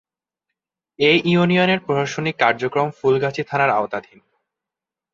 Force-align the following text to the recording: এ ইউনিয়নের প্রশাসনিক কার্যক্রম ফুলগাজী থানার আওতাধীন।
এ 0.99 1.11
ইউনিয়নের 1.25 1.79
প্রশাসনিক 1.79 2.35
কার্যক্রম 2.39 2.87
ফুলগাজী 2.91 3.43
থানার 3.43 3.69
আওতাধীন। 3.69 4.19